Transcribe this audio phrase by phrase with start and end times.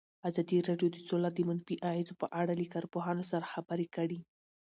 [0.29, 4.19] ازادي راډیو د سوله د منفي اغېزو په اړه له کارپوهانو سره خبرې کړي.